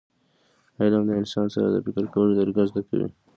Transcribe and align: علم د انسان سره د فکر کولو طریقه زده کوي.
علم 0.81 1.03
د 1.07 1.11
انسان 1.21 1.47
سره 1.55 1.67
د 1.71 1.77
فکر 1.85 2.03
کولو 2.13 2.37
طریقه 2.39 2.63
زده 2.69 2.81
کوي. 2.89 3.07